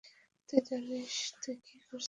তুই 0.49 0.59
জানিস 0.67 1.15
কী 1.41 1.75
করেছিস? 1.79 1.99